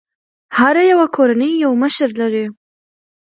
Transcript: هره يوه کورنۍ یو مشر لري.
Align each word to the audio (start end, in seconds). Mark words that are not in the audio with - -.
هره 0.57 0.83
يوه 0.91 1.05
کورنۍ 1.15 1.51
یو 1.63 1.71
مشر 1.83 2.09
لري. 2.21 2.45